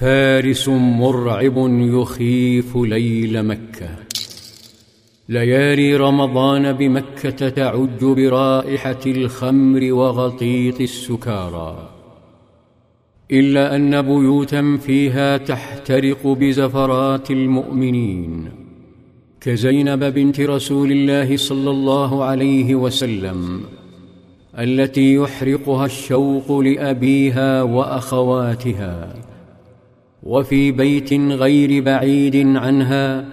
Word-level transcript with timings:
فارس 0.00 0.68
مرعب 0.68 1.54
يخيف 1.68 2.76
ليل 2.76 3.42
مكة. 3.42 3.88
ليالي 5.28 5.96
رمضان 5.96 6.72
بمكة 6.72 7.48
تعج 7.48 8.04
برائحة 8.04 9.00
الخمر 9.06 9.92
وغطيط 9.92 10.80
السكارى. 10.80 11.88
إلا 13.32 13.76
أن 13.76 14.02
بيوتا 14.02 14.78
فيها 14.82 15.36
تحترق 15.36 16.26
بزفرات 16.26 17.30
المؤمنين. 17.30 18.48
كزينب 19.40 20.04
بنت 20.04 20.40
رسول 20.40 20.92
الله 20.92 21.36
صلى 21.36 21.70
الله 21.70 22.24
عليه 22.24 22.74
وسلم 22.74 23.60
التي 24.58 25.14
يحرقها 25.14 25.86
الشوق 25.86 26.58
لأبيها 26.58 27.62
وأخواتها. 27.62 29.29
وفي 30.22 30.72
بيت 30.72 31.12
غير 31.12 31.82
بعيد 31.82 32.36
عنها 32.56 33.24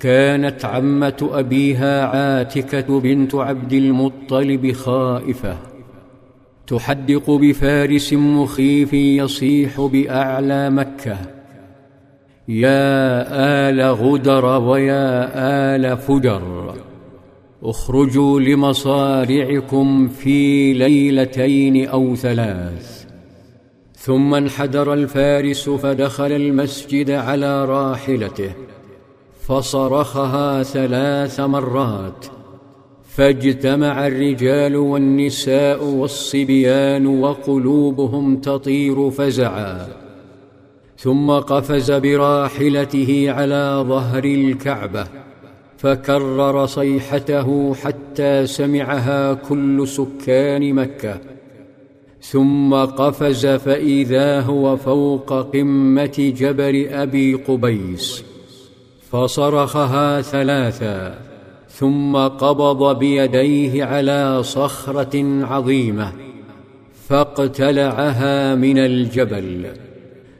كانت 0.00 0.64
عمة 0.64 1.30
أبيها 1.32 2.06
عاتكة 2.06 3.00
بنت 3.00 3.34
عبد 3.34 3.72
المطلب 3.72 4.72
خائفة. 4.72 5.56
تحدق 6.66 7.30
بفارس 7.30 8.12
مخيف 8.12 8.92
يصيح 8.92 9.80
بأعلى 9.80 10.70
مكة. 10.70 11.16
يا 12.48 13.24
آل 13.68 13.80
غدر 13.80 14.44
ويا 14.44 15.30
آل 15.76 15.96
فجر 15.96 16.74
اخرجوا 17.62 18.40
لمصارعكم 18.40 20.08
في 20.08 20.72
ليلتين 20.72 21.88
أو 21.88 22.16
ثلاث. 22.16 23.01
ثم 24.04 24.34
انحدر 24.34 24.92
الفارس 24.92 25.70
فدخل 25.70 26.32
المسجد 26.32 27.10
على 27.10 27.64
راحلته 27.64 28.52
فصرخها 29.40 30.62
ثلاث 30.62 31.40
مرات 31.40 32.26
فاجتمع 33.04 34.06
الرجال 34.06 34.76
والنساء 34.76 35.84
والصبيان 35.84 37.06
وقلوبهم 37.06 38.36
تطير 38.36 39.10
فزعا 39.10 39.88
ثم 40.98 41.30
قفز 41.30 41.90
براحلته 41.92 43.26
على 43.28 43.84
ظهر 43.88 44.24
الكعبة 44.24 45.06
فكرر 45.78 46.66
صيحته 46.66 47.74
حتى 47.74 48.46
سمعها 48.46 49.34
كل 49.34 49.88
سكان 49.88 50.74
مكة 50.74 51.20
ثم 52.22 52.74
قفز 52.74 53.46
فإذا 53.46 54.40
هو 54.40 54.76
فوق 54.76 55.32
قمة 55.52 56.32
جبل 56.36 56.88
أبي 56.88 57.34
قبيس 57.34 58.24
فصرخها 59.10 60.20
ثلاثا 60.20 61.18
ثم 61.68 62.16
قبض 62.16 62.98
بيديه 62.98 63.84
على 63.84 64.42
صخرة 64.42 65.44
عظيمة 65.44 66.12
فاقتلعها 67.08 68.54
من 68.54 68.78
الجبل 68.78 69.66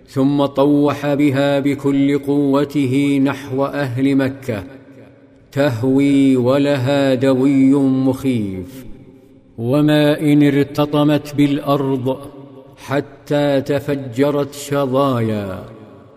ثم 0.07 0.45
طوح 0.47 1.15
بها 1.15 1.61
بكل 1.61 2.19
قوته 2.19 3.21
نحو 3.25 3.65
أهل 3.65 4.17
مكة 4.17 4.65
تهوي 5.53 6.37
ولها 6.37 7.15
دوي 7.15 7.75
مخيف. 7.75 8.92
وما 9.59 10.21
إن 10.21 10.43
ارتطمت 10.43 11.35
بالأرض 11.35 12.19
حتى 12.77 13.61
تفجرت 13.61 14.55
شظايا 14.55 15.65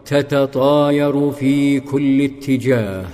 تتطاير 0.05 1.31
في 1.31 1.79
كل 1.79 2.21
اتجاه 2.21 3.05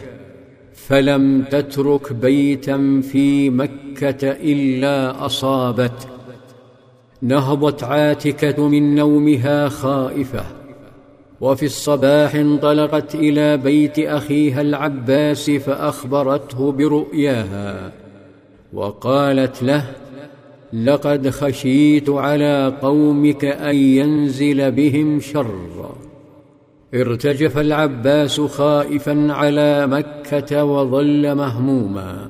فلم 0.73 1.41
تترك 1.41 2.13
بيتا 2.13 3.01
في 3.11 3.49
مكة 3.49 4.31
إلا 4.31 5.25
أصابت. 5.25 6.07
نهضت 7.21 7.83
عاتكة 7.83 8.67
من 8.67 8.95
نومها 8.95 9.69
خائفة 9.69 10.45
وفي 11.41 11.65
الصباح 11.65 12.35
انطلقت 12.35 13.15
إلى 13.15 13.57
بيت 13.57 13.99
أخيها 13.99 14.61
العباس 14.61 15.51
فأخبرته 15.51 16.71
برؤياها 16.71 17.91
وقالت 18.73 19.63
له 19.63 19.85
لقد 20.73 21.29
خشيت 21.29 22.09
على 22.09 22.77
قومك 22.81 23.45
أن 23.45 23.75
ينزل 23.75 24.71
بهم 24.71 25.19
شر. 25.19 25.95
ارتجف 26.93 27.57
العباس 27.57 28.41
خائفا 28.41 29.27
على 29.29 29.87
مكة 29.87 30.65
وظل 30.65 31.35
مهموما. 31.35 32.29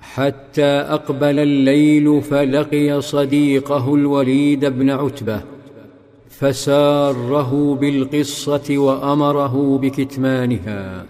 حتى 0.00 0.64
أقبل 0.64 1.38
الليل 1.38 2.22
فلقي 2.22 3.00
صديقه 3.00 3.94
الوليد 3.94 4.64
بن 4.64 4.90
عتبة 4.90 5.40
فساره 6.28 7.74
بالقصة 7.74 8.78
وأمره 8.78 9.78
بكتمانها. 9.78 11.06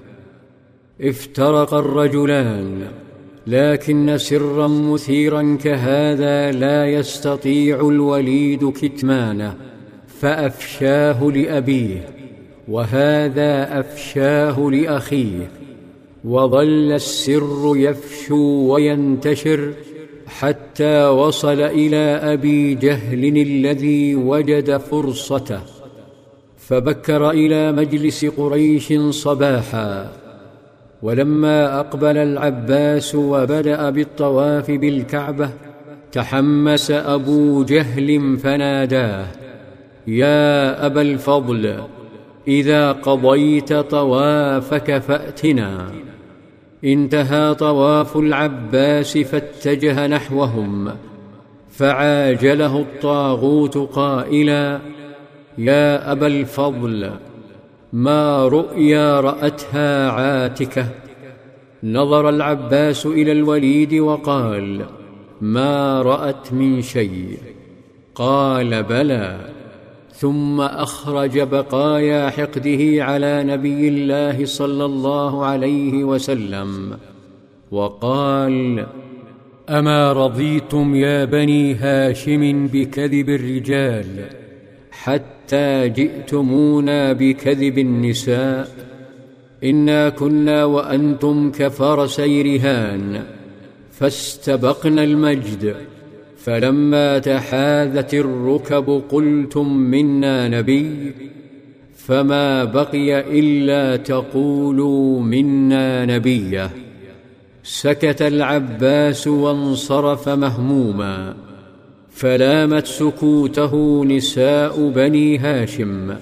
افترق 1.01 1.75
الرجلان. 1.75 3.06
لكن 3.47 4.19
سرا 4.19 4.69
مثيرا 4.69 5.59
كهذا 5.63 6.53
لا 6.53 6.87
يستطيع 6.87 7.81
الوليد 7.81 8.71
كتمانه 8.71 9.55
فأفشاه 10.21 11.25
لأبيه 11.25 12.09
وهذا 12.69 13.81
أفشاه 13.81 14.71
لأخيه 14.71 15.51
وظل 16.25 16.93
السر 16.93 17.73
يفشو 17.77 18.75
وينتشر 18.75 19.73
حتى 20.27 21.07
وصل 21.07 21.61
إلى 21.61 22.33
أبي 22.33 22.75
جهل 22.75 23.37
الذي 23.37 24.15
وجد 24.15 24.77
فرصته 24.77 25.61
فبكر 26.59 27.31
إلى 27.31 27.73
مجلس 27.73 28.25
قريش 28.25 28.93
صباحا. 29.11 30.26
ولما 31.03 31.81
أقبل 31.81 32.17
العباس 32.17 33.15
وبدأ 33.15 33.91
بالطواف 33.91 34.71
بالكعبة 34.71 35.51
تحمس 36.13 36.91
أبو 36.91 37.65
جهل 37.65 38.39
فناداه 38.39 39.27
يا 40.07 40.87
أبا 40.87 41.03
الفضل 41.03 41.81
إذا 42.49 42.93
قضيت 42.93 43.73
طوافك 43.73 44.99
فأتنا. 44.99 45.91
انتهى 46.85 47.55
طواف 47.55 48.17
العباس 48.17 49.19
فاتجه 49.19 50.07
نحوهم 50.07 50.91
فعاجله 51.71 52.81
الطاغوت 52.81 53.79
قائلا 53.79 54.81
يا 55.59 56.13
أبا 56.13 56.27
الفضل 56.27 57.11
ما 57.93 58.49
رؤيا 58.49 59.21
رأتها 59.21 60.11
عاتكة. 60.11 60.89
نظر 61.85 62.29
العباس 62.29 63.07
إلى 63.07 63.33
الوليد 63.33 63.95
وقال 63.95 64.87
ما 65.41 66.03
رأت 66.03 66.53
من 66.53 66.83
شيء. 66.83 67.39
قال 68.15 68.83
بلى. 68.83 69.57
ثم 70.19 70.61
أخرج 70.61 71.41
بقايا 71.41 72.31
حقده 72.31 73.05
على 73.05 73.45
نبي 73.45 73.89
الله 73.89 74.45
صلى 74.45 74.85
الله 74.85 75.45
عليه 75.45 76.05
وسلم 76.05 76.99
وقال 77.71 78.87
أما 79.69 80.13
رضيتم 80.13 80.95
يا 80.95 81.25
بني 81.25 81.75
هاشم 81.75 82.67
بكذب 82.67 83.29
الرجال 83.29 84.07
حتى 85.03 85.89
جئتمونا 85.89 87.13
بكذب 87.13 87.79
النساء. 87.79 88.69
إنا 89.65 90.09
كنا 90.09 90.65
وأنتم 90.65 91.51
كفرسي 91.51 92.43
رهان 92.43 93.23
فاستبقنا 93.93 95.05
المجد. 95.05 95.77
فلما 96.39 97.19
تحاذت 97.19 98.15
الركب 98.15 99.03
قلتم 99.09 99.77
منا 99.77 100.49
نبي. 100.49 101.13
فما 101.97 102.65
بقي 102.65 103.39
إلا 103.41 103.97
تقولوا 103.97 105.21
منا 105.21 106.05
نبية. 106.05 106.71
سكت 107.65 108.23
العباس 108.23 109.27
وانصرف 109.27 110.29
مهموما. 110.29 111.37
فلامت 112.17 112.87
سكوته 112.87 114.05
نساء 114.05 114.89
بني 114.89 115.39
هاشم. 115.39 116.17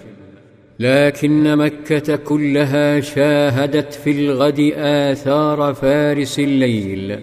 لكن 0.80 1.56
مكة 1.56 2.16
كلها 2.16 3.00
شاهدت 3.00 3.92
في 3.94 4.10
الغد 4.10 4.72
آثار 4.76 5.74
فارس 5.74 6.38
الليل. 6.38 7.18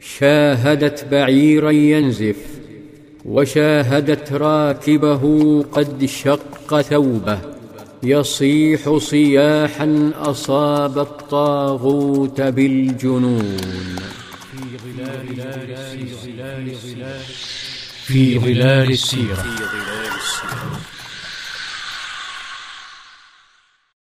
شاهدت 0.00 1.06
بعيرا 1.10 1.70
ينزف 1.70 2.36
وشاهدت 3.24 4.32
راكبه 4.32 5.62
قد 5.62 6.04
شق 6.04 6.80
ثوبه. 6.80 7.38
يصيح 8.02 8.96
صياحا 8.96 10.10
أصاب 10.16 10.98
الطاغوت 10.98 12.40
بالجنون. 12.40 13.56
في 16.66 16.96
في 18.06 18.38
ظلال 18.38 18.90
السيرة. 18.90 19.44